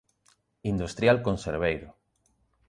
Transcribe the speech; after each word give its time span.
Industrial 0.71 1.17
conserveiro. 1.27 1.89